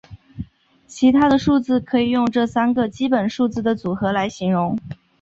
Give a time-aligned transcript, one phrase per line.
[0.87, 4.75] 其他的数字可以用这三个基本数字的组合来形容。